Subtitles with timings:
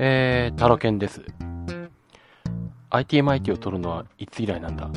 [0.00, 1.22] えー、タロケンです。
[2.90, 4.88] ITMIT を取るのはいつ以来なんだ？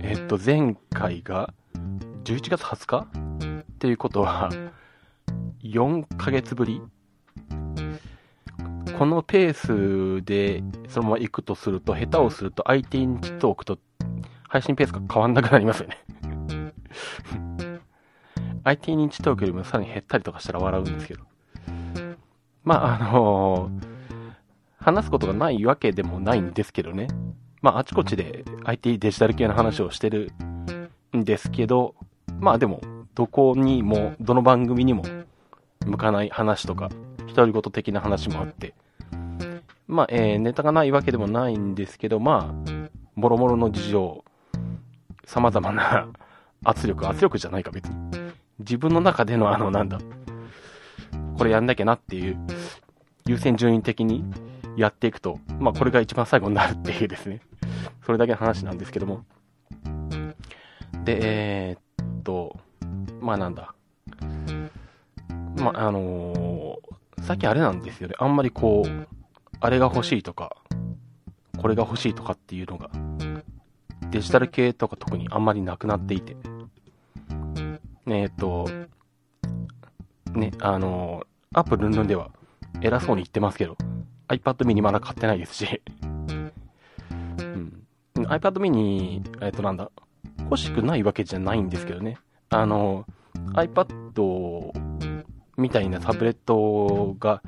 [0.00, 1.52] えっと、前回が
[2.24, 3.06] 11月20日？
[3.60, 4.48] っていうことは、
[5.62, 6.80] 4ヶ月ぶり？
[8.96, 9.52] このペー
[10.20, 13.78] スでそのまま行くとすると、下手をすると IT 日トークと
[14.48, 15.98] 配信ペースが変わんなくなりますよね
[18.64, 21.24] IT 認知トークよりもさらに減ったりとかしたら笑うんですけど。
[22.64, 23.87] まあ、あのー
[24.88, 27.08] 話すことがないわけでもないんですけどね。
[27.60, 30.32] まあ、あちこちで IT デジタル系の話をしてる
[31.14, 31.94] んですけど、
[32.40, 32.80] まあでも、
[33.14, 35.02] どこにも、どの番組にも
[35.84, 36.88] 向かない話とか、
[37.34, 38.72] 独り言的な話もあって、
[39.86, 44.24] まあ、えー、ネタがないわけでもないんですけど、まあ、もろもろの事情、
[45.26, 46.08] 様々な
[46.64, 47.94] 圧力、圧力じゃないか別に。
[48.60, 49.98] 自分の中でのあの、なんだ、
[51.36, 52.38] これやんなきゃなっていう、
[53.26, 54.24] 優先順位的に
[54.78, 57.40] やっていくと、まあこれが一番最後になるっていうですね。
[58.06, 59.24] それだけの話なんですけども。
[61.04, 62.58] で、えー、っと、
[63.20, 63.74] まあなんだ。
[65.56, 68.14] まああのー、さっきあれなんですよね。
[68.18, 69.06] あんまりこう、
[69.60, 70.56] あれが欲しいとか、
[71.56, 72.90] これが欲しいとかっていうのが、
[74.10, 76.36] デジタル系とか特にあんまりなくなっていて。
[78.06, 78.68] えー、っと、
[80.32, 82.30] ね、あのー、アップルンルンでは
[82.80, 83.76] 偉そうに言ってますけど、
[84.28, 86.52] iPad mini まだ買ってないですし、うん、
[88.26, 89.90] iPad mini、えっとなんだ、
[90.44, 92.18] 欲しくないわけじゃないんですけどね。
[92.50, 93.06] あの、
[93.54, 94.72] iPad
[95.56, 97.42] みたいなタブレットが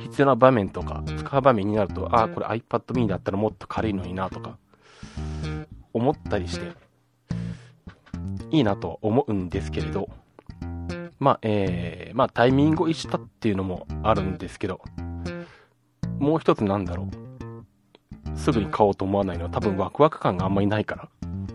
[0.00, 4.58] 必要な場面とか、使う場面になると、ああ、これ iPad mini だったらもっと軽いのになとか、
[5.92, 6.72] 思ったりして、
[8.50, 10.08] いいなと思うんですけれど、
[11.18, 14.80] まあ、えー、まあタイミングを逸したっていうのもあるんですけど、
[16.18, 17.08] もう一つなんだろ
[18.34, 18.38] う。
[18.38, 21.08] すぐに買おうと思わないのは多分ワクワク感があんまりないから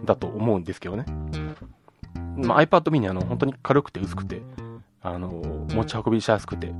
[0.03, 1.05] だと思うんですけどね。
[2.35, 4.41] まあ、iPad mini あの本当に軽くて薄くて、
[5.01, 5.29] あの、
[5.73, 6.73] 持ち運びしやすくて、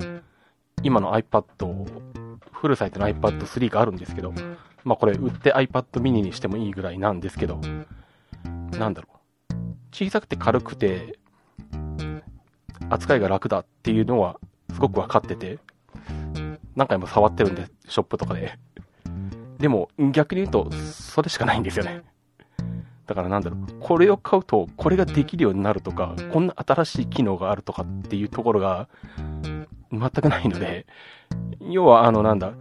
[0.82, 1.44] 今の iPad、
[2.52, 4.32] フルサイズの iPad 3があるんですけど、
[4.84, 7.60] まあこれ売って iPad mini にしてもいいぐらいなんですけど、
[8.78, 9.54] なんだろう。
[9.92, 11.18] 小さくて軽くて、
[12.90, 14.38] 扱いが楽だっていうのは
[14.72, 15.58] すごく分かってて、
[16.76, 18.58] 何回も触ってるんで、ショップとかで。
[19.58, 22.02] でも、逆に言うと、それしかないんですよね。
[23.06, 28.88] だからなんだろう、これを買うと、これができるようになるとか、こんな新しい機能があるとかっていうところが、
[29.90, 30.86] 全くないので、
[31.60, 32.52] 要は、あの、なんだ、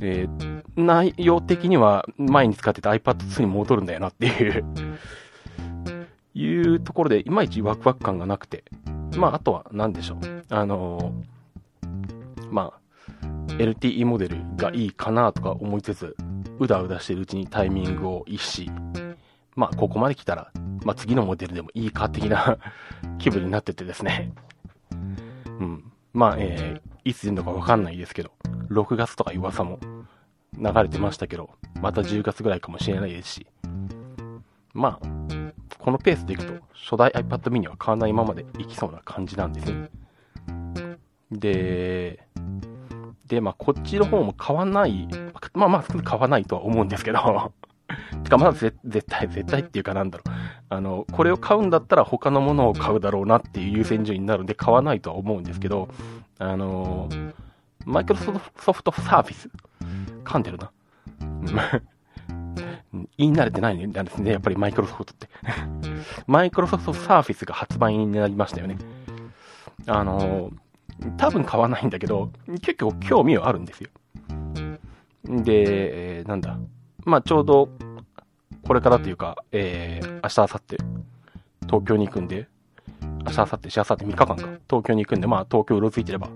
[0.00, 4.64] えー、内容的には前に使ってた iPad2 に戻るんだよなっていう
[6.34, 8.64] いうところで、いまいちワクワク感がなくて、
[9.16, 10.44] まあ、あとは何でしょう。
[10.48, 12.80] あのー、まあ、
[13.58, 16.16] LTE モデルがいいかなとか思いつつ、
[16.58, 18.70] うだうだしてるうちにタイミングを逸し、
[19.56, 20.50] まあ、ここまで来たら、
[20.84, 22.58] まあ、次のモデルでもいいか的な
[23.18, 24.32] 気分になっててですね。
[25.60, 25.92] うん。
[26.12, 28.32] まあ、えー、いつ出るのかわかんないですけど、
[28.70, 29.78] 6月とか噂も
[30.58, 31.50] 流れてましたけど、
[31.80, 33.46] また10月ぐらいかもしれないですし、
[34.72, 35.06] まあ、
[35.78, 39.90] このペースでいくと、初代 iPad mini は変わらないままでいきそうな感じなんですね。
[41.30, 42.26] で、
[43.26, 45.08] で、まあ、こっちの方も買わない、
[45.54, 47.52] まあまあ、買わないとは思うんですけど、
[48.24, 50.30] てか、まず絶対、絶対っていうかなんだろう。
[50.70, 55.88] あの、これを買うんだったら他のものを買うだろうなっていう優先順位になるんで買わないとは思うんですけど、
[56.38, 57.08] あの、
[57.84, 58.18] マイクロ
[58.56, 59.50] ソフトサーフィス
[60.24, 60.70] 噛んでるな。
[63.18, 65.28] 言い慣れてないんですね、やっぱりマイクロソフトって
[66.26, 68.76] マイクロソフトサーフィスが発売になりましたよね。
[69.86, 70.50] あの、
[71.16, 72.30] 多分買わないんだけど、
[72.62, 73.90] 結構興味はあるんですよ。
[75.24, 76.58] で、え、なんだ。
[77.04, 77.68] まあ、ちょうど、
[78.66, 80.76] これからというか、えー、明日、明後日、
[81.66, 82.48] 東京に行くんで、
[83.26, 86.28] 明日、明後日、しあさって3日間か、東京に行くんで、まあ、東京うろついてれば、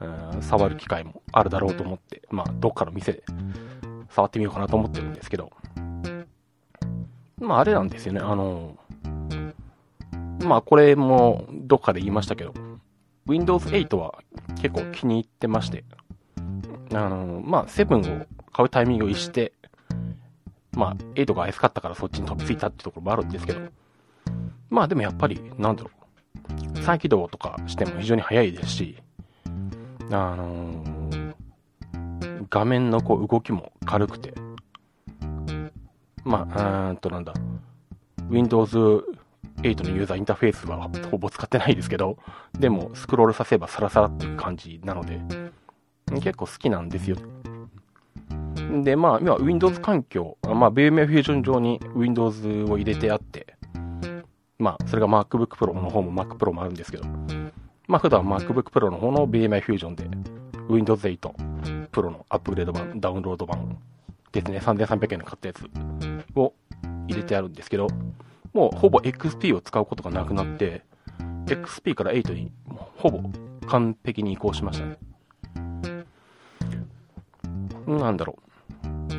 [0.00, 3.24] うん、触る機会もあるだろうと思って、まあ、どっかの店で、
[4.10, 5.50] 触ってみようかなと思ってるんですけど、
[7.40, 8.76] まあ、あれなんですよね、あの、
[10.44, 12.52] まあ、これも、どっかで言いましたけど、
[13.28, 14.22] Windows 8は
[14.60, 15.84] 結構気に入ってまして、
[16.92, 19.52] あの、まあ、7を買うタイミングを逸して、
[20.72, 23.60] まあ、8が安かったからそっちに飛びついたってところもあるんですけど、
[24.70, 25.90] まあでもやっぱり、なんだろ
[26.74, 28.96] う、再起動とかしても非常に早いですし、
[30.10, 31.34] あのー、
[32.48, 34.32] 画面のこう動きも軽くて、
[36.24, 37.34] まあ、うんとなんだ、
[38.30, 39.04] Windows
[39.62, 42.18] 8のユーザーインターフェースはほぼ使ってないですけど、
[42.58, 45.20] でもスクロールさせばサラサラっていう感じなので、
[46.20, 47.16] 結構好きなんですよ。
[48.84, 53.54] で、まあ、今、Windows 環境、まあ、BMF フュージョン上に Windows を入れてあって、
[54.58, 57.04] まあ、それが MacBook Pro の方も Mac Pro もあるんですけど、
[57.86, 60.04] まあ、普段 MacBook Pro の方の BMI フュージョンで
[60.68, 61.18] Windows 8
[61.90, 63.78] Pro のアップグレード版、ダウンロード版
[64.32, 65.64] ですね、3300円で買ったやつ
[66.34, 66.52] を
[67.06, 67.86] 入れてあるんですけど、
[68.58, 70.82] もうほぼ XP を使うことがなくなって、
[71.46, 72.50] XP から8に
[72.96, 73.20] ほぼ
[73.68, 74.98] 完璧に移行しましたね。
[77.86, 78.36] なんだろ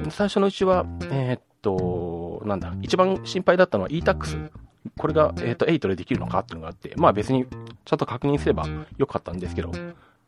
[0.06, 0.12] う。
[0.12, 4.52] 最初のうちは、えー、っと、なんだ、一番心配だったのは e-tax。
[4.98, 7.46] これが、えー、っと、8でできるのかっていうのがあって、まあ別に
[7.86, 8.66] ちゃんと確認すれば
[8.98, 9.72] よかったんですけど、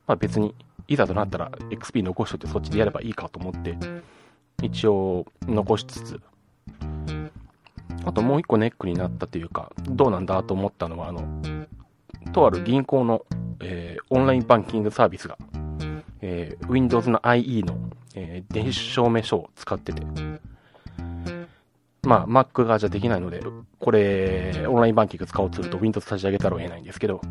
[0.08, 0.56] まあ別に、
[0.88, 3.78] いざとなったら XP 残しといてそっちでやればいいかと思って、
[4.62, 6.22] 一応残しつつ、
[8.06, 11.22] あともう一個ネックになったというか、どうなんだと思ったのは、あの、
[12.34, 13.26] とある銀行の、
[13.60, 15.38] えー、オンラインバンキングサービスが、
[16.22, 17.78] えー、Windows の IE の、
[18.16, 20.02] えー、電子証明書を使ってて、
[22.04, 23.42] まあ、Mac 側じゃできないので、
[23.80, 27.22] これ、オンラインバンキング使おうとすると Windows 立ち上げたらを得ないんですけど、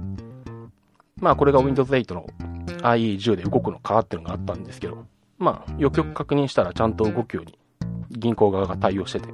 [1.21, 2.27] まあ、これが Windows 8の
[2.83, 5.07] IE10 で動くのかっていうのがあったんですけど、
[5.39, 7.59] まあ、よくよく確認したらちゃんと動くように
[8.11, 9.29] 銀行側が対応してて。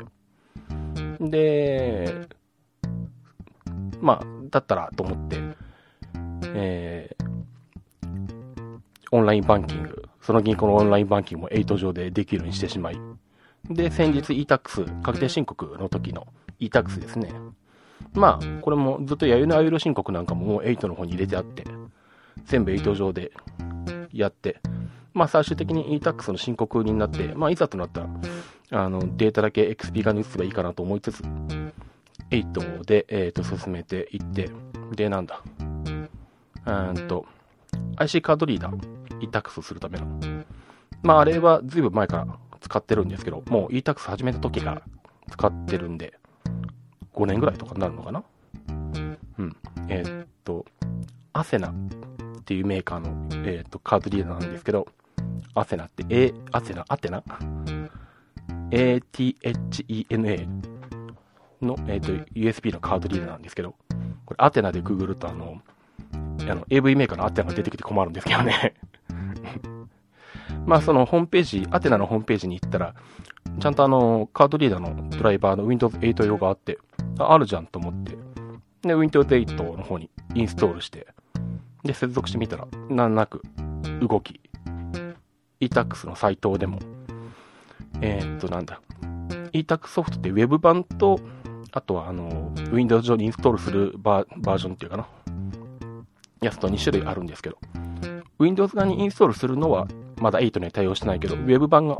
[1.20, 2.28] で、
[4.00, 5.40] まあ、だったらと思って、
[6.54, 7.26] えー、
[9.12, 13.00] オンラインバンキング、その銀行のオンラインバンキングも8上でできるようにしてしまい、
[13.70, 16.26] で、先日 e-tax、確定申告の時の
[16.58, 17.32] e-tax ですね。
[18.12, 21.64] まあ、これもずっとやゆのあゆる申告なんかももう8の方に入れてあって、
[22.44, 23.32] 全部8上で
[24.12, 24.60] やって、
[25.12, 28.08] まあ最終的に e-tax の申告になって、まあいざとなったら、
[28.70, 31.22] あの、データだけ XP 側に移せばいいかなと思いつつ、
[32.30, 34.50] 8で、えっ、ー、と、進めていって、
[34.94, 35.42] で、なんだ。
[36.66, 37.26] うんと、
[37.96, 38.76] IC カードリーダー、
[39.20, 40.06] e-tax するための。
[41.02, 42.26] まあ、あれはずいぶん前から
[42.60, 44.82] 使ってるんですけど、もう e-tax 始めた時から
[45.30, 46.14] 使ってるんで、
[47.14, 48.24] 5年ぐらいとかになるのかな？
[49.38, 49.56] うん。
[49.88, 50.66] えー、っと、
[51.32, 51.74] アセナっ
[52.44, 54.88] ていうメーカーの、えー、と、カードリーダーなんですけど、
[55.54, 57.22] アセナって、A、アセナ、アテナ？
[58.70, 60.48] ?ATHENA
[61.62, 63.74] の、えっ、と、USB のカードリーダーなんですけど、
[64.24, 65.60] これアテナでググるとあの、
[66.12, 68.74] あの、AV メーカーのアテナが出てきて困るんですけどね
[70.66, 72.94] まあそのホームページ、アテナのホームページに行ったら、
[73.60, 76.78] ちゃんとあの、カードリーダーのドライバーの Windows 8用があって、
[77.18, 78.16] ああるじゃんと思って、
[78.82, 81.06] で、Windows 8の方にインストールして、
[81.84, 83.42] で、接続してみたら、難なく
[84.00, 84.40] 動き、
[85.60, 86.80] e-tax のサイトでも、
[88.00, 88.80] えー、っと、なんだ、
[89.52, 91.20] e-tax ソフトって Web 版と、
[91.72, 95.06] あとはあの、Windows 上にインストールするバージョンっていうかな、
[96.40, 97.58] やつと2種類あるんですけど、
[98.38, 99.88] Windows 側にインストールするのは
[100.20, 101.98] まだ8には対応してないけど、Web 版が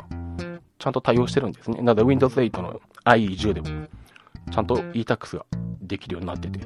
[0.79, 1.79] ちゃんと対応してるんですね。
[1.79, 3.87] なので Windows 8の IE10 でも、
[4.51, 5.47] ちゃんと e-tax が
[5.83, 6.61] できるようになってて、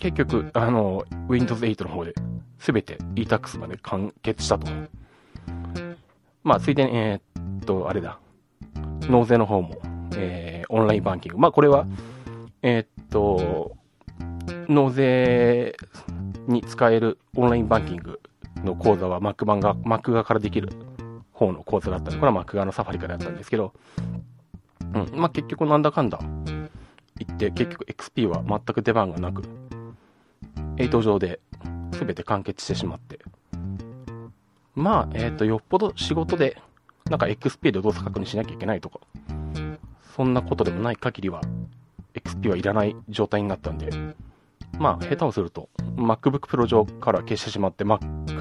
[0.00, 2.14] 結局、あの、Windows 8の方で
[2.58, 4.66] 全て e-tax まで完結したと。
[6.42, 7.33] まあ、ついでに、えー、っ
[7.64, 8.18] っと、あれだ、
[9.08, 9.80] 納税の方も、
[10.16, 11.38] えー、オンラインバンキング。
[11.38, 11.86] まあ、これは、
[12.62, 13.76] えー、っと、
[14.68, 15.76] 納税
[16.46, 18.20] に使えるオンラインバンキング
[18.62, 20.70] の講座は Mac 版が、Mac 側からできる
[21.32, 22.10] 方の講座だったの。
[22.12, 23.72] で、これは Mac 側のサファリからやったんですけど、
[24.94, 26.20] うん、まあ結局なんだかんだ
[27.16, 29.42] 言って、結局 XP は全く出番がなく、
[30.76, 31.40] 8上で
[31.92, 33.20] 全て完結してしまって、
[34.74, 36.60] まあ、えっ、ー、と、よっぽど仕事で、
[37.10, 39.00] なんか XP で動作確認しなきゃいけないとか、
[40.16, 41.42] そんなことでもない限りは、
[42.14, 43.90] XP はいらない状態になったんで、
[44.78, 47.98] まあ、下手をすると、MacBook Pro 上から消してしまって、Mac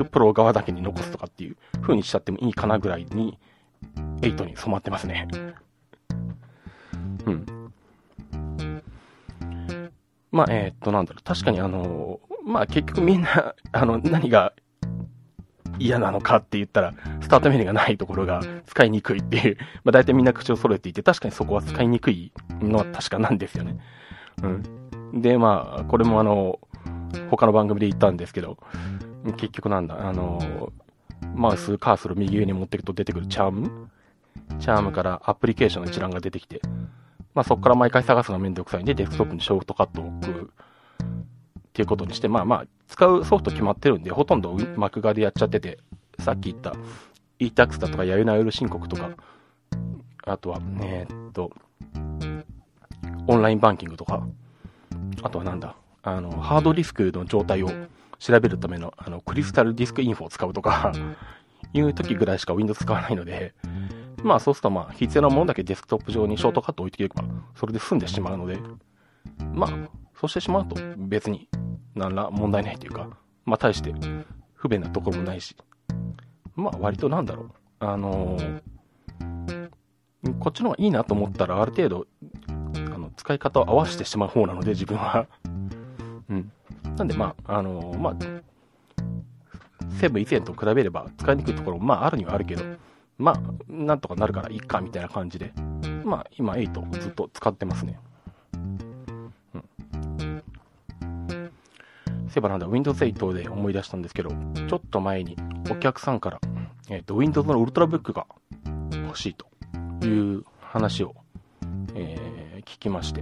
[0.09, 3.37] Pro 側だけに残すとかっていう風にしちゃってもいいかなぐらいに、
[4.21, 5.27] 8に染まってますね。
[7.25, 7.45] うん。
[10.31, 14.53] まあ、えー、っと、なんだろう、確かにあのまあ結局みんな、あの、何が
[15.79, 23.79] 嫌なのかって言ったら、スタートメニューがないところが使いにくいっていう、まあ大体みんな口を揃えていて、確かにそこは使いにくいのは確かなんですよね。
[24.41, 25.21] うん。
[25.21, 26.59] で、まあ、これもあの、
[27.29, 28.57] 他の番組で言ったんですけど、
[29.37, 30.71] 結局なんだ、あの、
[31.35, 33.89] マウス、カーソル右上に持っていくと出てくるチャーム？
[34.59, 36.61] チャームからアプリケーションの一覧が出てきて、
[37.33, 40.51] まあそこから毎回探すのがめんどくさいんで、デスクトップにショートカットを置く
[41.73, 45.79] っていうことにして、まあまあ、使うソフト決まってるんで、ほとんど Mac 側でやっちゃってて、
[46.19, 46.75] さっき言った
[47.39, 49.09] e-tax だとか、やゆなゆる申告とか、
[50.23, 51.51] あとは、えー、っと、
[53.25, 54.23] オンラインバンキングとか、
[55.23, 57.71] あとはなんだ、あの、ハードディスクの状態を
[58.19, 60.91] 調べるための、あの、クリスタルディスクインフォを使うとか、
[61.73, 63.55] いう時ぐらいしか Windows 使わないので、
[64.21, 68.59] まあそうするとまあ必要なものだけデスクトップ上にショートカット置いておけば、それで済んでしまうので、
[69.53, 69.71] まあ、
[70.15, 71.49] そうしてしまうと別に
[71.95, 73.09] 何ら問題ないというか、
[73.45, 73.93] まあ大して
[74.53, 75.55] 不便なところもないし、
[76.55, 78.61] まあ割となんだろう、あのー、
[80.39, 82.07] こっちの方がいいなと思ったらある程度、
[82.47, 85.27] あの使い方を合わせてしまう方なので自分は。
[86.29, 86.51] うん。
[86.95, 88.15] なんでまあ、あのー、まあ、
[89.99, 92.63] セブン以前と比べれば使いにくいところもまああるにはあるけど、
[93.17, 95.53] まあ、なんとかなるからいいかみたいな感じで、
[96.03, 97.99] まあ今8ずっと使ってますね。
[102.33, 104.31] そういえばなんだ、Windows 8で思い出したんですけど、
[104.67, 105.37] ちょっと前に
[105.69, 106.39] お客さんから、
[106.89, 108.25] えっ、ー、と、Windows のウルトラブックが
[108.91, 109.45] 欲しいと
[110.07, 111.13] いう話を、
[111.93, 113.21] えー、聞きまして、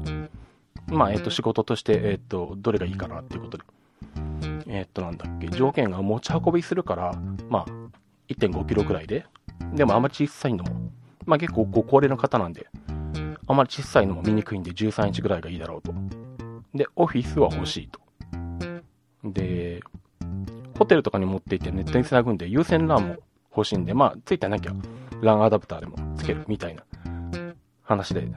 [0.87, 3.65] まあ、えっ、ー、と、仕事として、えっ、と、どれがいいかなっていうことで、
[4.67, 7.13] えっ、と、なんだっけ、条件が持ち運びするから、
[7.49, 7.71] まあ、
[8.29, 9.25] 1.5キロくらいで、
[9.73, 10.89] でもあんまり小さいのも、
[11.25, 12.67] まあ結構ご高齢の方なんで、
[13.45, 15.93] あんまり小さいのも見にくいんで13インチぐらいがいいだろうと。
[16.73, 18.00] で、オフィスは欲しいと。
[19.33, 19.81] で、
[20.77, 23.15] ホテルとかに持って行ってネットに繋ぐんで有線 LAN も
[23.55, 24.73] 欲しいんで、まあ、ついてなきゃ
[25.21, 26.83] LAN アダプターでもつけるみたいな
[27.83, 28.27] 話で、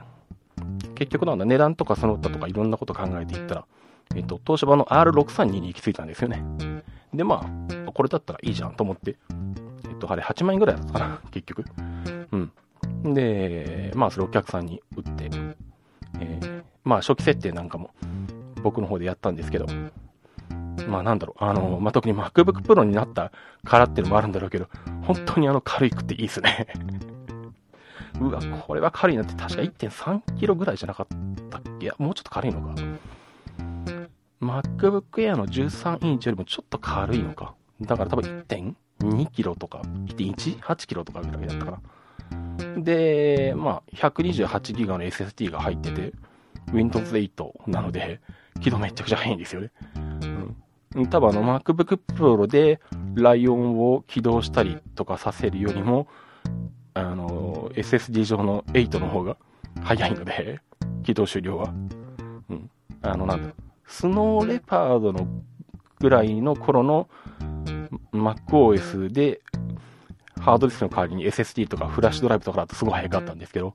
[0.95, 3.65] 結局なんだ、値段とかその他とかいろんなこと考えていったら、
[4.15, 6.43] えっと、東芝の R632 に行き着いたんですよね。
[7.13, 7.45] で、ま
[7.87, 9.17] あ、これだったらいいじゃんと思って、
[9.89, 11.65] えっと、あれ8万円ぐらいだったかな、結局。
[12.31, 12.37] う
[13.09, 13.13] ん。
[13.13, 15.29] で、まあ、それお客さんに売って、
[16.19, 17.91] えー、まあ、初期設定なんかも
[18.61, 19.65] 僕の方でやったんですけど、
[20.87, 23.31] まあなんだろう、あの、まあ、特に MacBook Pro になった
[23.63, 24.67] からっていうのもあるんだろうけど、
[25.03, 26.67] 本当にあの軽くていいですね。
[28.19, 31.07] うわ、これは軽いなって確か1.3キロぐらいじゃなかっ
[31.49, 31.85] たっけ？
[31.85, 32.75] いや、もうちょっと軽いのか。
[34.41, 37.55] MacBook Air の13インチよりもちょっと軽いのか。
[37.81, 41.79] だから多分1.2キロとか、1.18キロとかぐらいだったかな。
[42.81, 46.13] で、まあ、128ギガの SSD が入ってて、
[46.71, 48.21] Windows 8なので、
[48.61, 49.71] 起動めちゃくちゃ早いんですよね。
[51.09, 52.79] 多分あの MacBook Pro で
[53.15, 56.07] ライオンを起動したりとかさせるよりも、
[56.93, 59.37] あの、SSD 上の8の方が
[59.83, 60.61] 早いので、
[61.03, 61.73] 起動終了は。
[62.49, 62.69] うん。
[63.01, 63.53] あの、なんだ、
[63.85, 65.27] スノーレパードの
[65.99, 67.09] ぐらいの頃の
[68.13, 69.41] MacOS で、
[70.39, 73.73] ハードディスクの代わりに SSD とかフラッシュドライブとかだとすごい早かったんですけど、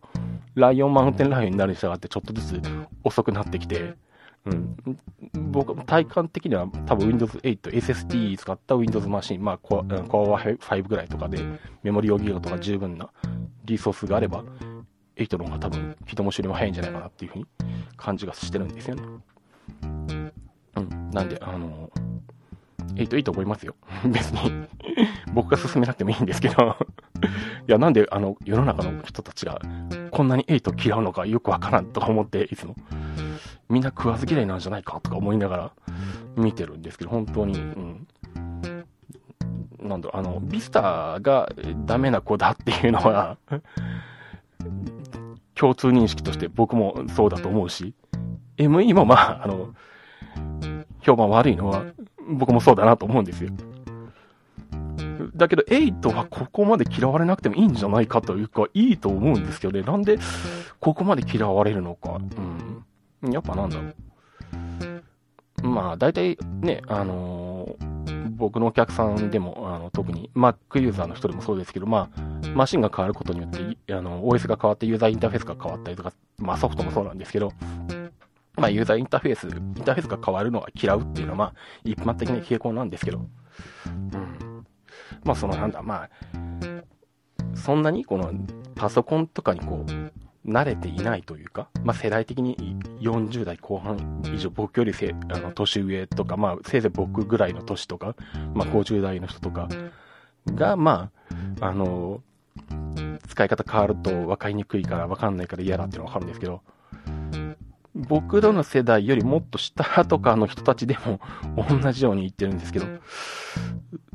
[0.55, 2.62] ライオンマウンテンライオンになるに従ってちょっとずつ
[3.05, 3.95] 遅くなってきて、
[4.47, 4.76] うん。
[5.50, 11.44] 僕、体感的には多分 Windows 8、SSD 使った Windows マシン、まあ Core 5ぐらいとかで、
[11.82, 13.11] メモリ4ギガとか十分な
[13.64, 14.44] リソースがあれば、
[15.16, 17.47] 8の方が多分人も処理も早いんじゃないかなっていうふうに
[17.97, 19.02] 感じがしてるんですよね。
[19.82, 21.11] うん。
[21.11, 21.90] なんで、あの、
[22.94, 23.75] 8いいと思いますよ。
[24.04, 24.66] 別に
[25.32, 26.76] 僕が進めなくてもいいんですけど
[27.68, 29.60] いや、なんで、あの、世の中の人たちが
[30.10, 32.75] こんなに8嫌うのかよくわからんと思って、いつも。
[33.68, 35.72] みんな食わず嫌いなんじゃないかとか思いながら
[36.37, 38.06] 見てるんですけど、本当に、うん。
[39.80, 41.50] なんだあの、ビスターが
[41.87, 43.38] ダメな子だっていうのは
[45.54, 47.94] 共通認識として僕もそうだと思うし、
[48.56, 49.75] ME もまあ、あの、
[51.00, 51.84] 評判悪いのは
[52.30, 53.50] 僕もそうだなと思うんですよ。
[55.34, 59.82] だけど、8はここまで嫌われなくてもいいんじゃないかというか、いいと思うんですけどね。
[59.82, 60.18] なんで、
[60.80, 62.18] ここまで嫌われるのか。
[63.22, 63.32] うん。
[63.32, 63.94] やっぱなんだろう。
[65.62, 77.52] まあ、大体ね、あのー、僕のお客さんでも、あの、特に Mac ユーザーの人でもそうですけど、まあ、マシンが変わることによって、あの、OS が変わってユーザーインターフェースが変わったりとか、まあソフトもそうなんですけど、
[78.61, 84.67] まあユーザーインターフェース、インターフェースが変わるのが嫌うっていうのは、まあ、一般的な傾向なんですけど、うん。
[85.25, 86.11] まあそのなんだ、まあ、
[87.55, 88.33] そんなにこの
[88.75, 90.11] パソコンとかにこう、
[90.47, 92.57] 慣れていないというか、まあ、世代的に
[93.00, 98.17] 40代後半以上、僕よりせあの年上とか、まあ、せいぜい僕ぐらいの年とか、
[98.55, 99.69] まあ、50代の人とか
[100.47, 101.11] が、ま
[101.61, 102.23] あ、あの、
[103.29, 106.62] 使い方変わると分かりにくいから分かんないから嫌だっていうのは分かるんですけど、
[107.94, 111.20] 僕らの世代よりもっと下とかの人たちでも
[111.56, 112.87] 同じように言ってるんですけど、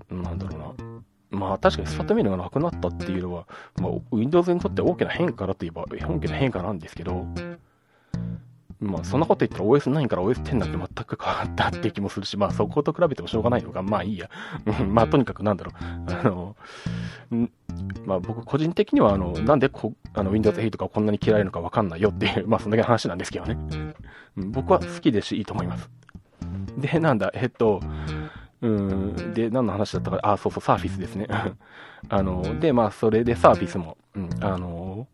[0.10, 0.96] なんだろうな。
[1.32, 3.48] まあ確かにスタートメニューがなくなったっていうのは、
[3.82, 7.26] まあ Windows にとって大きな変化だといえば大きな変化なんですけど、
[8.80, 14.30] まあそんなこと言ったら OS9 から OS10 なんて全く変わったって気もするし、まあそこと比べてもしょうがないのが、まあいいや。
[14.88, 15.76] まあとにかくなんだろう。
[16.12, 16.56] あの、
[18.06, 23.58] まあ僕個人的にはあの、なんでこあの Windows 8がこんなに嫌いなのかわかんないよっていう、まあそんだけの話なんですけどね。
[24.36, 25.90] 僕は好きですしいいと思います。
[26.78, 27.82] で、なんだ、えっと、
[28.62, 31.28] うん、で、何の話だったか、あ、そうそう、サーフィスですね。
[32.10, 35.08] あの、で、まあ、それでサーフィスも、うん、あの、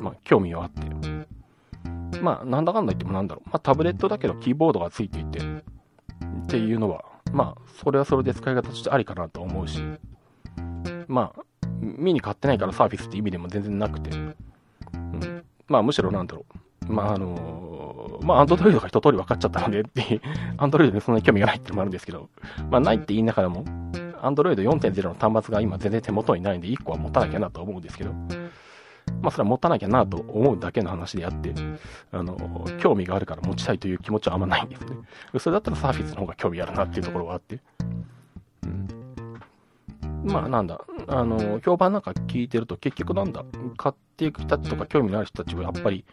[0.00, 9.82] まあ、興味はあって、まあ、なんだかんだ言ってもなんだろう、まあ、タブレットだけどキーボードがついていて、っていうのは、まあ、それはそれで使い方としてありかなと思うし、
[11.08, 16.44] まあ、見に買ってないからサーフィスって意味でも全然なくて、うん、まあ、むしろなんだろ
[16.88, 20.20] う、まあ、あのまあ、アンドロイドが一通り分かっちゃったのでって、
[20.58, 22.28] アンドロイドにそんなに興味がないってのもあるんですけど、
[22.70, 23.64] まあ、ないって言いながらも、
[24.20, 28.12] アンドロイド4.0の端末が今全然手元にないんで、1個は持たなきゃなと思うんですけど、
[29.22, 31.54] まあ、それは持たなきゃなと思うだけの話であって、
[32.12, 34.96] あの、興味があるから持ちたいという気持ちはあんまないんですね。
[35.38, 37.60] それだったらサーフィスの方が興味あるなっていうところがあって。
[40.24, 40.30] うん。
[40.30, 43.44] まあ、なんだ、あの、評判なんか聞いてると、結局なんだ、
[43.76, 46.04] 買っていく人たちとか興味のある人たちはやっぱり、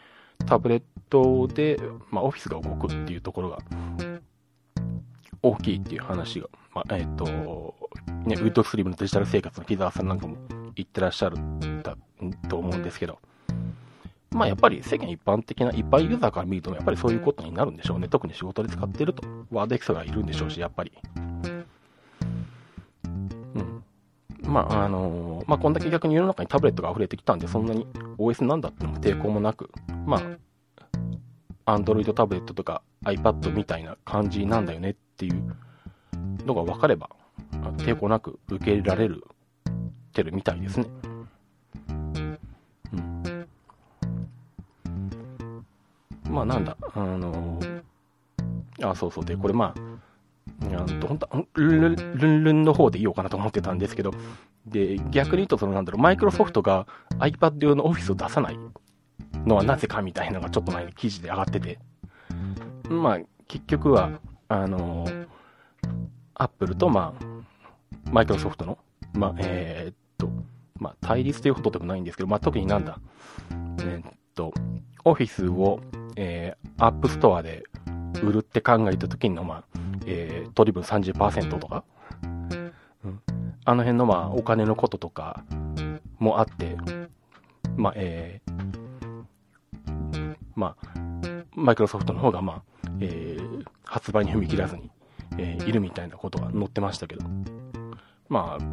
[0.46, 1.78] タブレットで、
[2.10, 3.58] まあ、オフィスが動くっていうところが、
[5.42, 7.74] 大きいっていう話が、まあ、えっ、ー、と、
[8.24, 10.36] ね、ウッドスリムのデジタル生活の木澤さんなんかも
[10.74, 11.36] 言ってらっしゃる
[11.82, 11.96] だ
[12.48, 13.18] と思うんですけど、
[14.30, 18.08] まあやっぱり世間一般的な一般ユーザーから見ると、やっぱりそういうことになるんでしょうね。
[18.08, 20.92] 特に仕事で使ってると、ワードエクセルがいるんでしょうし、やっぱり。
[24.46, 27.86] まああのー、まあこんだけ逆に世の中にタブレットが溢れてきたんで、そんなに
[28.18, 29.70] OS なんだってのも抵抗もなく、
[30.06, 30.20] ま
[31.66, 35.56] あ、Android タブレットとか iPad みたいな感じなんだよねっていう
[36.46, 37.10] のが分かれば、
[37.78, 39.24] 抵抗なく受け入れられる
[40.16, 40.86] てるみたいですね。
[41.90, 42.38] うん。
[46.30, 47.82] まあなんだ、あのー、
[48.82, 49.24] あ、そうそう。
[49.24, 49.80] で、これまあ、
[50.62, 54.12] うんと、本当ルンルンルンの方でいいようかなと思ってたんですけど、
[54.66, 56.86] で、逆に言うと、そのなんだろう、マイクロソフトが
[57.18, 58.58] iPad 用のオフィスを出さない
[59.44, 61.78] のはなぜかみたいなのがちょっと前に記事で上がってて、
[62.88, 65.26] まあ、結局は、あのー、
[66.34, 68.78] アップルと、まあ、マイクロソフトの、
[69.12, 70.30] まあ、えー、っと、
[70.78, 72.98] まあ、対立ということでもないんですけど、まあ、特になんだ、
[73.50, 74.52] えー、っと、
[75.04, 75.80] オフィスを、
[76.16, 77.64] えー、アップストアで
[78.22, 79.64] 売るって考えた時の、まあ、
[80.06, 81.84] えー、取り分30%とか、
[82.22, 83.20] うん、
[83.64, 85.44] あの辺の、まあ、お金のこととか
[86.18, 86.76] もあって、
[87.76, 90.96] まあ、えー、まあ、
[91.52, 92.62] マイクロソフトの方が、まあ、
[93.00, 94.90] えー、発売に踏み切らずに、
[95.38, 97.24] えー、いるみたいなことが載ってましたけど、
[98.28, 98.64] まあ、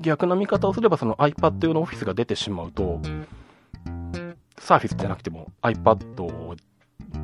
[0.00, 3.00] 逆な見方をすればその iPad 用のオフィスが出てしまうと、
[4.58, 6.14] サーフィスじゃなくても iPad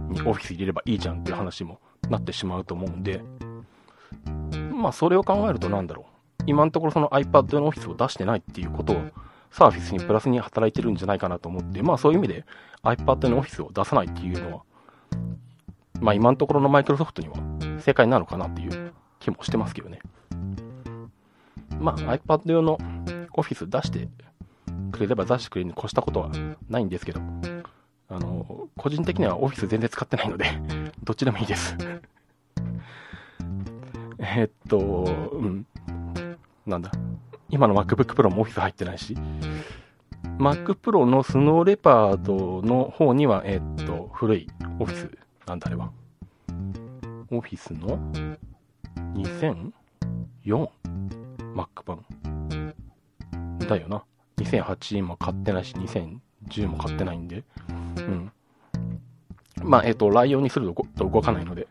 [0.09, 3.23] にオフィス入れればいいじゃんっていう話もなってしまうと思うんで、
[4.73, 6.45] まあそれを考えるとなんだろう。
[6.47, 9.03] 今のところその iPad 用のオフィスを出してないっていうことを
[9.51, 12.45] サーフィスにプラスに働いてるんじゃないかなと思って、まあそういう意味で
[12.83, 14.63] iPad のオフィスを出さないっていうのは、
[16.01, 17.37] まあ今のところのマイクロソフトには
[17.81, 20.01] 正解なのかなっていう気もしてますけどね。
[21.79, 22.79] まあ iPad 用の
[23.33, 24.09] オフィス出して
[24.93, 26.31] くれれば出してくれるに越したことは
[26.69, 27.21] ないんですけど、
[28.09, 30.47] あの、個人的にはオフィス全然使ってないので
[31.03, 31.77] どっちでもいいです
[34.19, 34.79] えっと、
[35.33, 35.67] うん。
[36.67, 36.91] なんだ。
[37.51, 39.17] 今の MacBook Pro もオフィス入ってないし、
[40.39, 44.49] Mac Pro のスノーレパードの方には、えっと、古い
[44.81, 45.11] オフィス、
[45.47, 45.93] なんだあれは。
[47.31, 47.99] オフィスの
[49.15, 50.69] 2004?
[51.55, 52.05] Mac 版。
[53.59, 54.05] だよな。
[54.39, 57.45] 2008も買ってないし、2010も買ってないんで。
[58.09, 58.33] うん。
[59.63, 61.67] まあ、えっ、と、ライオンにすると動かないので、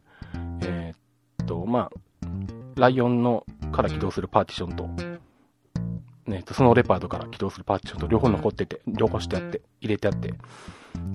[0.62, 0.94] え
[1.42, 1.92] っと、まあ、
[2.76, 4.90] ライオンのから起動するパーティションと、
[6.26, 10.34] ね、そのレパードから起動するパーティションと両方残ってて、両方してあって、入れてあって。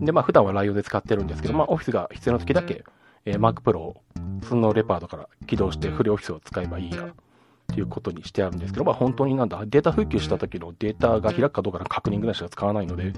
[0.01, 2.85] で、まあ普段はライオンで使ってるんですけど、まあオフィスが必要な時だけ、
[3.25, 4.03] えー、Mac Pro を
[4.43, 13.13] そのレパードから起動してフリーオフィスを使えばいいや、っていうことにしてあるんですけど、まあ本当になんだ、データ復旧した時のデータが開くかどうかの確認ぐらいしか使わないので、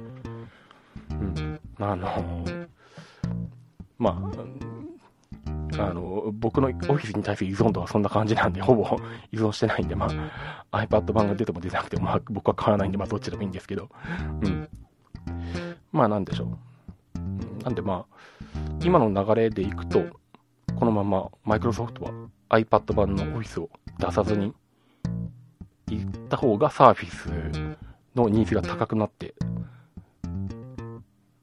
[1.80, 2.68] あのー、
[3.98, 4.32] ま
[5.78, 8.84] あ、あの、僕のオフィスに対する依存度はそんな感じなんで、ほぼ
[9.32, 10.08] 依存してないんで、ま
[10.70, 13.88] あ、iPad 版が出ても出なくても、まあ、僕は買わないんで、まあ、どっちでもいいんですけど、
[14.42, 14.68] うん。
[15.92, 17.64] まあ、なんでしょう。
[17.64, 18.20] なんで、まあ、
[18.82, 20.04] 今の流れでいくと、
[20.74, 22.12] このままマイクロソフトは
[22.48, 24.54] iPad 版のオフィスを出さずに
[25.88, 27.28] 行った方がサーフィス
[28.14, 29.34] のニーズが高くなって、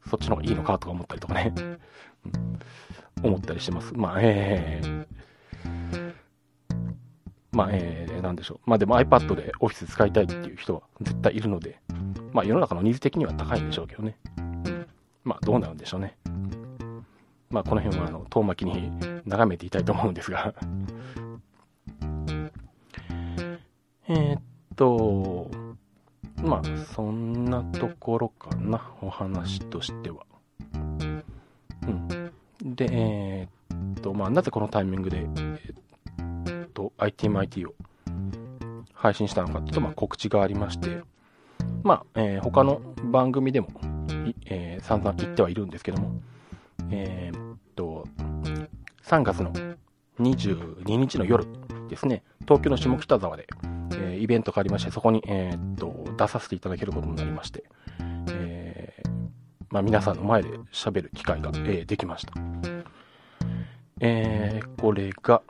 [0.09, 1.79] そっちの方がいいのかとか思ったりとかね、うん、
[3.23, 3.93] 思ったりしてます。
[3.93, 5.05] まあ、えー、
[7.51, 8.69] まあ、えー、なんでしょう。
[8.69, 11.79] まあでも iPad でオフィス使いたいっていう人は絶対いるので、
[12.31, 14.17] まあ世の中のニーズ的には高いんでしょうけどね。
[15.23, 16.17] まあどうなるんでしょうね。
[17.49, 18.91] まあこの辺はあの遠巻きに
[19.25, 20.53] 眺めていたいと思うんですが
[24.09, 24.41] えー、っ
[24.77, 25.49] と、
[26.43, 30.25] まあ、そんなところかな、お話としては。
[30.73, 32.31] うん。
[32.75, 37.73] で、えー、っと、まあ、なぜこのタイミングで、えー、っと、ITMIT を
[38.93, 41.01] 配信したのかというと、まあ、告知がありまして、
[41.83, 43.69] まあ、えー、他の番組でも、
[44.45, 46.21] えー、散々言ってはいるんですけども、
[46.89, 48.05] えー、っと、
[49.03, 49.53] 3月の
[50.19, 51.45] 22日の夜
[51.89, 53.47] ですね、東京の下北沢で、
[53.91, 57.63] えー、イベントがありまして、そこに、えー、っと、出させていただけることになりまして、
[58.31, 59.09] えー、
[59.69, 62.33] まあ、皆さんの前で喋る機会が、えー、できました。
[63.99, 65.41] えー、これが、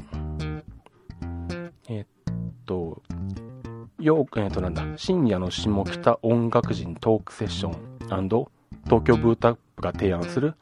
[1.90, 2.08] えー、っ
[2.66, 3.02] と、
[4.00, 7.98] よう、えー、っとなんだ、深夜の下北音楽人トークセッション
[8.86, 10.56] 東京ブータップが提案する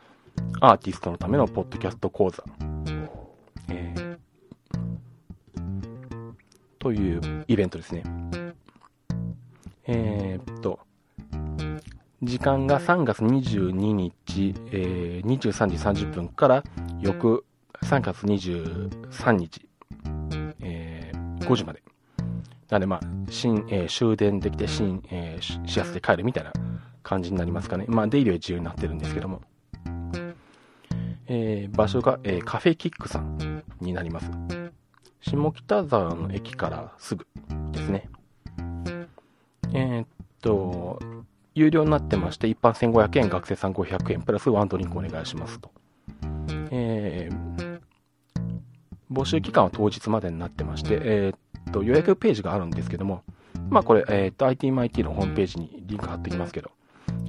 [0.60, 2.44] アーティストのためのポッドキャスト講座、
[3.70, 4.18] えー、
[6.80, 8.04] というイベントですね。
[9.88, 10.80] えー、っと、
[12.24, 16.64] 時間が3月22日、えー、23時30分から
[17.00, 17.46] 翌
[17.84, 19.68] 3月23日、
[20.60, 21.84] えー、5時まで。
[22.70, 26.52] なんでまあ、新、えー、終電できて新、えー、始発で帰るみたいな
[27.04, 27.86] 感じになりますかね。
[27.88, 29.42] まあ、出入りは自由になってるんですけども。
[31.28, 34.32] えー、場所が、えー、カフェキックさんになります。
[35.22, 37.28] 下北沢の駅からすぐ
[37.72, 38.10] ですね。
[40.46, 41.00] と、
[41.56, 45.72] 有料になってまして、一般1500円、学生さん500円、プラスワンドリンクお願いしますと。
[46.70, 47.80] えー、
[49.12, 53.24] 募集期間は当日までになってまして、えー、っと、予約ページがあるんですけども、
[53.70, 56.72] まあこれ、えー、っと、ITMIT のホームページにリンク貼っておきますけど、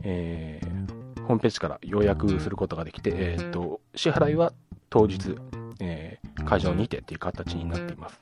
[0.02, 4.52] えー、ホームページから予約することができて、えー、っと、支払いは
[4.90, 5.37] 当日、
[5.81, 8.20] えー、会場にてっていう形になっています。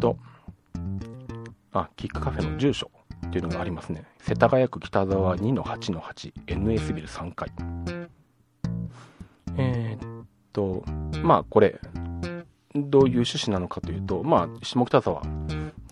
[0.00, 0.18] と、
[1.72, 2.90] あ、キックカフェの住所
[3.26, 4.04] っていうのがありますね。
[4.18, 7.50] 世田谷区北沢2-8-8、NS ビル3階。
[9.56, 10.82] えー、っと、
[11.22, 11.78] まあこれ、
[12.74, 15.22] どういう趣旨なのかというと、まあ、下北沢、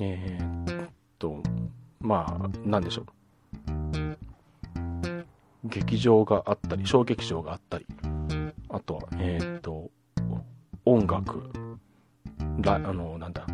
[0.00, 1.42] えー、っと、
[2.00, 3.06] まあ、なんでしょう。
[5.64, 7.86] 劇場があったり、小劇場があったり、
[8.68, 9.90] あとは、えー、っと、
[10.84, 11.50] 音楽、
[12.60, 13.44] ラあの、なんだ、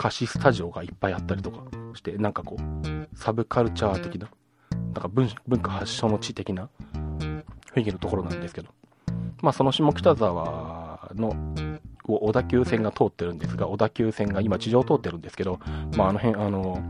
[0.00, 1.58] 歌詞スタジオがいっぱいあったりとか
[1.92, 4.30] して、なんかこう、サブカルチャー的な、
[4.72, 5.28] なんか文
[5.60, 6.70] 化発祥の地的な
[7.74, 8.68] 雰囲気のところなんですけど、
[9.42, 11.36] まあその下北沢の
[12.04, 15.60] 小田急線が通ってるんですが、小田急線が今地上通ってるんですけど、
[15.94, 16.82] まああの辺、あの、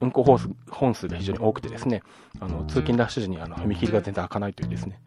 [0.00, 2.04] 運行本数本数が非常に多くてですね、
[2.38, 5.00] あの通勤ラッシュ時にあの踏切が全然開かないというですね、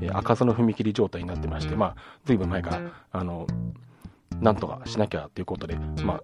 [0.00, 2.80] えー、開かずの踏切状態になってまして、まあ、ずいぶん前から、
[3.12, 3.46] あの、
[4.40, 6.22] なんとかしなきゃということで、まあ、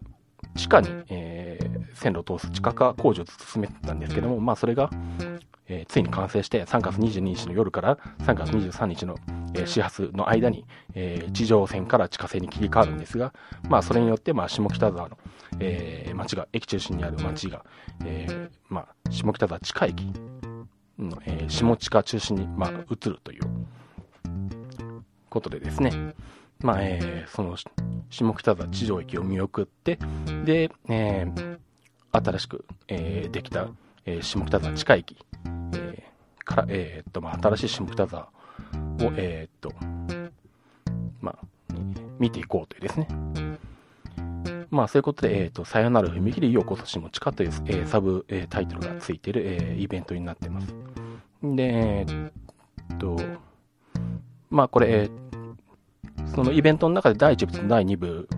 [0.54, 4.90] 地下に、えー、線路を通す地下化工事を進めてたんですけども、まあ、それが、
[5.68, 9.16] えー、ついに完成して3月22日の夜から3月23日の、
[9.54, 13.32] えー、始発の間に、えー、地上線から地下線に切り替わるんですが、
[13.68, 15.18] まあ、それによって、まあ、下北沢の、
[15.60, 17.64] えー、町が、駅中心にある町が、
[18.04, 20.12] えー、まあ、下北沢地下駅
[20.98, 23.42] の、えー、下地下中心に、まあ、移るという
[25.30, 26.14] ことでですね、
[26.62, 27.56] まあ、えー、その、
[28.10, 29.98] 下北沢地上駅を見送って、
[30.44, 31.58] で、えー、
[32.12, 33.68] 新しく、えー、できた、
[34.04, 35.16] えー、下北沢地下駅、
[35.74, 38.28] えー、から、えー、っと、まあ、新しい下北沢を、
[39.16, 39.72] えー、っと、
[41.20, 41.38] まあ、
[42.18, 43.08] 見ていこうというですね。
[44.70, 50.74] まあ、そういうことで、えっ、と、さよなら踏切ようこそ下地下という、えー、サブ、えー、タイトルがついている、えー、イベントになっています。
[51.42, 52.06] で、え
[52.94, 53.16] っと、
[54.48, 55.41] まあ、これ、えー、
[56.26, 58.28] そのイベントの中で第1部と第2部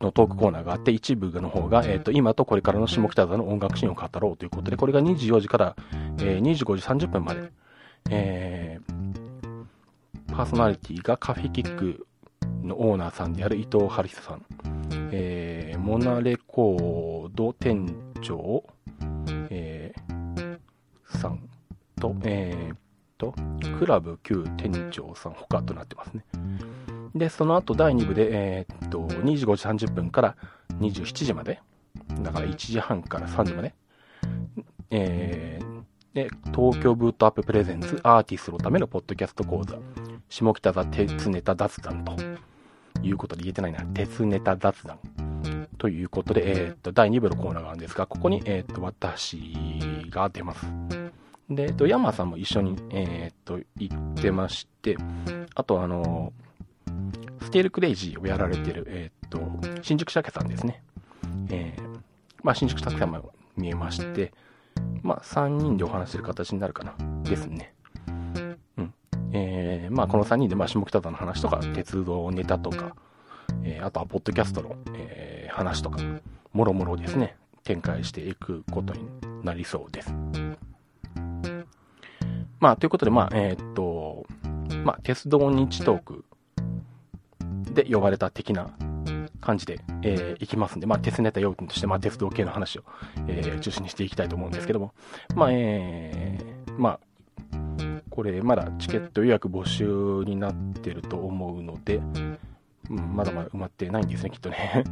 [0.00, 5.76] のトークコーナーがあって、一部の方が、えっ、ー、と、今とこれからの下北沢の音楽シーンを語ろうということで、これが24時から、
[6.18, 7.50] えー、25時30分まで、
[8.10, 12.06] えー、パーソナリティがカフェキック
[12.62, 14.44] のオーナーさんである伊藤春久さん、
[15.10, 18.64] えー、モナレコード店長、
[19.50, 21.48] えー、さん
[22.00, 22.76] と、えー、
[23.18, 23.34] と、
[23.78, 26.24] クラブ旧店長さん他となってますね。
[27.14, 30.36] で、その後第2部で、えー、っと、25時30分から
[30.80, 31.60] 27時まで、
[32.20, 33.74] だから1時半から3時まで、
[34.90, 35.74] えー、
[36.14, 39.78] で、東京ブートアッププレゼンツアーティストのためのポッドキャスト講座、
[40.28, 42.16] 下北沢鉄ネタ雑談と
[43.02, 44.98] いうことで言えてないな、鉄ネタ雑談
[45.78, 49.38] ということで、えー、っと、第2部のコーナーがあるんですが、ここに、えー、っと、私
[50.10, 50.66] が出ます。
[51.48, 54.96] で、えっと、山さんも一緒に、えー、っと、行ってまして、
[55.54, 56.32] あと、あの、
[57.42, 59.40] ステールクレイジーをやられてる、えー、と、
[59.82, 60.82] 新宿鮭さんですね。
[61.50, 62.00] えー、
[62.42, 64.32] まあ、新宿鮭さんも見えまして、
[65.02, 66.94] まあ、3人でお話しする形になるかな。
[67.22, 67.74] ですね。
[68.76, 68.94] うん。
[69.32, 72.96] えー、まあ、この3人で、まあ、下北沢の話とか、鉄道ネタとか、
[73.62, 75.98] えー、あとは、ポッドキャストの、えー、話とか、
[76.52, 79.08] もろもろですね、展開していくことに
[79.42, 80.14] なりそうです。
[82.60, 84.26] まあ、ということで、まあ、えー、っと、
[84.84, 86.23] まあ、鉄道日トーク
[87.74, 88.70] で呼ばれた的な
[89.40, 92.84] 感じで、えー、いきますんで、まあ、鉄ネタ用品として、まあ、鉄道系の話を、
[93.28, 94.92] えー、中心にしていきたいと思うんですけども、
[95.34, 97.00] まあ、えー、まあ、
[98.10, 104.84] これ、まだチケット予約募集になってると思うので、うん、まだまだ埋まってないんですね、きっとね。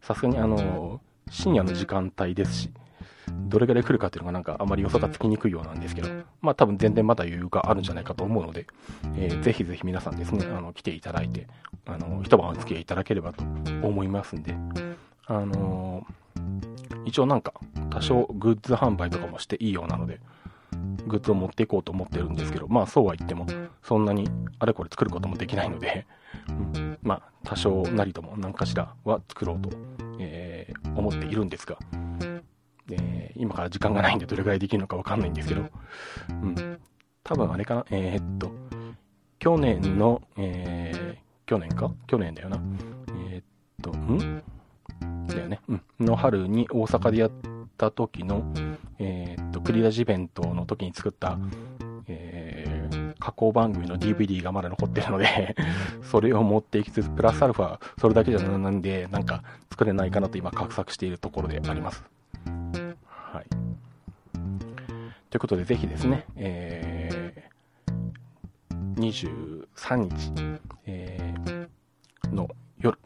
[0.00, 2.70] さすがに、あの、深夜の時間帯ですし、
[3.48, 6.08] どれぐらい来るかっていうのがなんかあまり予測がつきにくいようなんですけど、
[6.40, 8.66] まあ多分全然まだ余裕があるんじゃないかと思うので、
[9.16, 11.46] えー、ぜひぜひ皆さんですね、あの、来ていただいて、
[11.86, 13.42] あの、一晩お付き合いいただければと
[13.82, 14.54] 思いますんで、
[15.26, 16.40] あのー、
[17.04, 17.54] 一応なんか、
[17.90, 20.20] 多少グッズ販売とかもしていいようなので、
[21.06, 23.46] グッズを持っていこうと思ってるんですけど、まあそうは言っても、
[23.82, 26.06] そんなにあれこれ作ることもできないので、
[26.48, 29.70] うん、まあ多少なりとも何かしらは作ろうと、
[30.18, 32.29] えー、思っているんですが、えー、
[33.40, 35.62] 今から時間がないんでどれぐらいできるのかわかんないんですけど、
[36.28, 36.78] うん。
[37.24, 38.52] 多分あれかな、えー、っと、
[39.38, 41.90] 去年の、えー、去年か？
[42.06, 42.60] 去年だよな。
[43.30, 43.44] えー、っ
[43.82, 44.42] と、ん？
[45.26, 45.60] だよね。
[45.68, 45.82] うん。
[46.00, 47.30] の春に大阪でやっ
[47.78, 48.52] た時の、
[48.98, 51.38] えー、っと、クリラジイベントの時に作った、
[52.08, 55.56] えー、加工番組の DVD がまだ残ってるので
[56.02, 62.04] それを持っていきつつ、プラスアルファ、それだけじゃなんで、なんか作れないかなと今、画策しているところであります。
[65.30, 70.32] ということで、ぜひですね、えー、23日、
[70.86, 72.48] えー、の
[72.80, 72.98] 夜、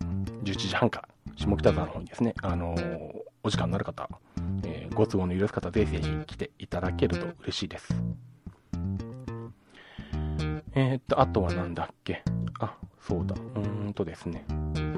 [0.42, 3.10] 11時半から、下北沢の方にですね、あのー、
[3.42, 4.08] お時間のある方、
[4.64, 7.94] えー、ご都合の許す方、ぜひぜひ来ていただけると嬉しいです。
[10.76, 12.22] えー、っと、あとはなんだっけ？
[12.58, 13.34] あ、そうだ。
[13.34, 14.46] うーんとですね。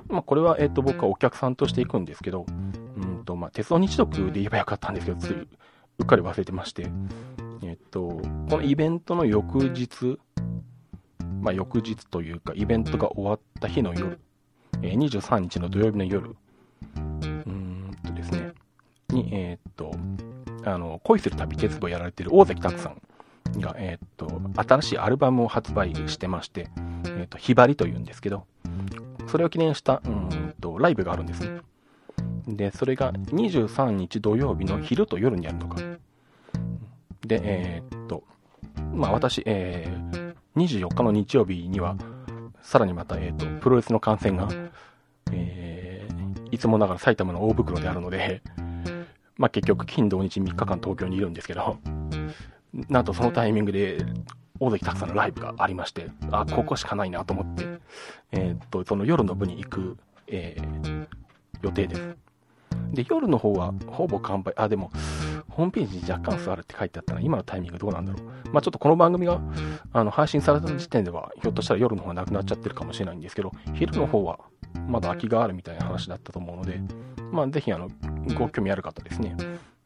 [0.09, 5.49] まあ、これは、えー、っと、僕はお客さんとして行くんですけど、うんと、まあ、鉄道日読で言えばよかったんですけど、つい
[5.99, 6.91] うっかり忘れてまして、
[7.63, 8.09] えっと、
[8.51, 10.19] このイベントの翌日、
[11.41, 14.19] まあ、翌日というか、イベントが終わった日の夜、
[14.83, 16.37] え、23日の土曜日の夜、
[16.97, 18.53] うんとですね、
[19.09, 19.93] に、えー、っと、
[20.65, 26.69] あの、恋する旅鉄道やられてる大関拓さんが、えー、っと、新しいアルバムを発売してまして、
[27.07, 28.47] え、っと、ひばりというんですけど、
[29.29, 31.61] それを記念した、うんと、ライブがあるんですね。
[32.47, 35.81] で、それが23日土曜日の昼と夜にあるのか。
[37.27, 38.23] で、えー、っと、
[38.95, 41.97] まあ私、えー、24日の日曜日には、
[42.63, 44.49] さらにまた、えー、っと、プロレスの観戦が、
[45.33, 48.43] えー、いつもながら埼玉の大袋であるので、
[49.37, 51.79] まあ結局、金土日3日間東京にいるんですけど、
[52.89, 54.05] なんとそのタイミングで、
[54.59, 57.65] 大関拓さんのライブがありまして、あ、ここしかないなと思って、
[58.33, 59.97] えー、っと、その夜の部に行く、
[60.29, 61.07] えー、
[61.63, 62.17] 予定です。
[62.93, 64.55] で、夜の方はほぼ完売。
[64.57, 64.91] あ、でも、
[65.49, 68.53] ホームページに若干座るって書いてあったら、今のタイミングどうなんだろう。
[68.53, 69.41] まあちょっとこの番組が
[69.93, 74.39] あの配信された時点では、ひょっとしたら夜の方がなくなっちゃってるかもしれないんですけど、昼の方は
[74.89, 76.81] まだ空きがあるみたいな話だったと思うので、
[77.33, 77.89] まあぜひ、あの、
[78.39, 79.37] ご興味ある方ですね。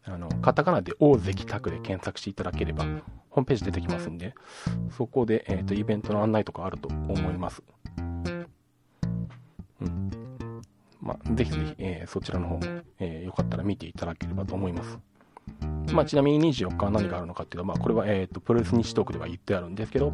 [0.05, 4.35] あの、カタカナで大関拓で検索していただければ、ホームページ出てきますんで、
[4.97, 7.63] そこで、えっ、ー、と、イベントの案内とかあると思います。
[9.81, 10.30] うん。
[11.01, 12.61] まあ、ぜひぜひ、えー、そちらの方も、
[12.99, 14.99] えー、よかったら見ていただければと思います。
[15.93, 20.13] まあ、ちなみに24日は何があるのかっていうと、まあ、これは、えっ、ー、と、プロレス日トークでは言ってあるんですけど、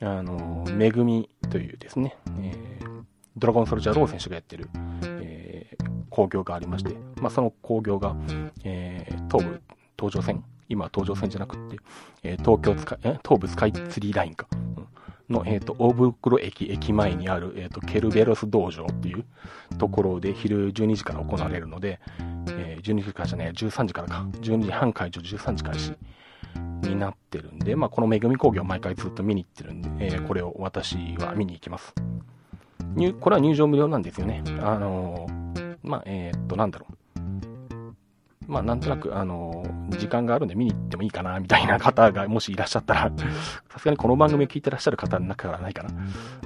[0.00, 3.04] あの、めぐみというですね、えー、
[3.36, 4.68] ドラゴンソルジャーロー選手がやってる、
[5.04, 8.16] えー、工業がありまして、まあ、その工業が、
[8.64, 9.60] えー、東武
[9.98, 11.76] 東上線、今は東上線じゃなくて、
[12.24, 14.48] えー、東京スカイ、え東武スカイツリーラインか、
[15.32, 19.24] の、えっ、ー、と、大袋駅駅前にある、えっ、ー、と、ケルベロス道場っていう
[19.78, 22.00] ところで昼12時から行われるので、
[22.48, 25.94] えー、12時からじゃね13時からか、12時半会場13時開始
[26.82, 31.94] になってるんで、まあ、このめぐみ工業毎回ずっと見に行ってるんで、えー、これを私は見に行きます。
[32.94, 34.42] 入、これは入場無料なんですよね。
[34.60, 36.94] あのー、まあ、えっと、なんだろう。
[38.52, 43.12] まあ、なんとなく、あの、時間があるんで見に行ってもいいかな、みたいな方がもしいらっしゃったら、
[43.70, 45.90] さすがにこの番組を聞いてらっしゃる方の中からないかな。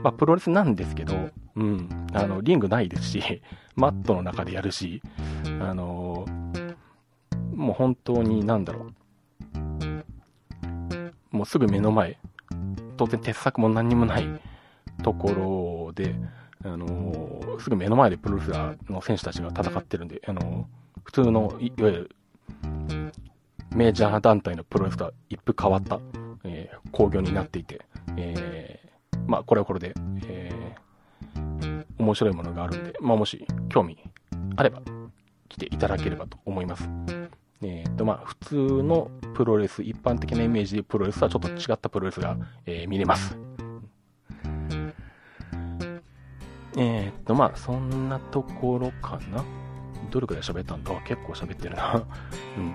[0.03, 3.43] まあ、プロレスなんですけど、うん、あの、リングないですし、
[3.75, 5.03] マットの中でやるし、
[5.61, 6.25] あの、
[7.53, 8.87] もう本当に、なんだろ
[11.33, 12.19] う、もうすぐ目の前、
[12.97, 14.29] 当然鉄柵も何にもない
[15.03, 16.15] ところで、
[16.65, 20.69] あの、すぐ目の前でプロレスラーの選手たちが戦ってるんで、あの、
[21.07, 22.11] 普通のい、いわゆる、
[23.75, 26.01] メジャー団体のプロレスとは一風変わった、
[26.45, 27.81] えー、興行になっていて、
[28.17, 29.95] えー、まあ、これはこれで、
[30.27, 33.97] えー、面白いものがあるんで、まあ、もし興味
[34.57, 34.83] あれば、
[35.49, 36.89] 来ていただければと思います。
[37.63, 43.39] えっ、ー、と、まあ、普通のプロレス、一般的なイメージでプロレスはちょっと違ったプロレスが、えー、見れます。
[46.77, 49.45] えっ、ー、と、まあ、そんなところかな。
[50.17, 50.91] どれくらい喋ったんだ？
[51.05, 51.93] 結構喋ってるな。
[52.57, 52.75] うん。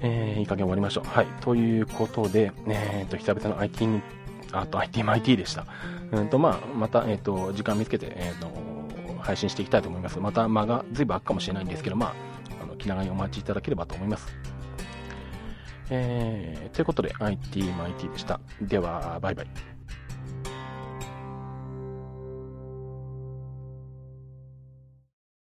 [0.00, 1.04] えー、いい加減終わりましょう。
[1.06, 1.26] はい。
[1.40, 4.02] ということで、えっ、ー、と、久々の IT に、
[4.50, 5.66] あと IT も IT でした。
[6.10, 8.50] うんと、まあ、また、えっ、ー、と、時間見つけて、えっ、と、
[9.20, 10.18] 配信していきたいと思います。
[10.18, 12.14] また間が随分空くかもしれないんですけど、まあ、
[12.62, 14.36] あの気長にお待ちいただければと思います。
[15.90, 18.40] えー、ということで、IT も IT でした。
[18.60, 19.69] では、バイバイ。